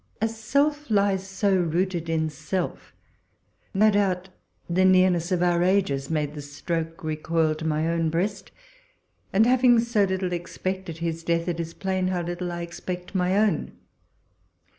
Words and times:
As 0.19 0.35
self 0.35 0.89
lies 0.89 1.27
so 1.29 1.55
rooted 1.55 2.09
in 2.09 2.31
self, 2.31 2.91
no 3.71 3.91
doubt 3.91 4.29
the 4.67 4.83
nearness 4.83 5.31
of 5.31 5.43
our 5.43 5.61
ages 5.61 6.09
made 6.09 6.33
the 6.33 6.41
stroke 6.41 7.03
recoil 7.03 7.53
to 7.53 7.65
niy 7.65 7.87
own 7.87 8.09
breast; 8.09 8.49
and 9.31 9.45
having 9.45 9.79
so 9.79 10.05
little 10.05 10.33
expected 10.33 10.97
his 10.97 11.23
death, 11.23 11.47
it 11.47 11.59
is 11.59 11.75
plain 11.75 12.07
how 12.07 12.23
little 12.23 12.51
I 12.51 12.63
expect 12.63 13.13
my 13.13 13.37
own. 13.37 13.73